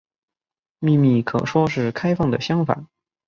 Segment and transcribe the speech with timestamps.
[0.79, 2.87] 秘密可说是开放的相反。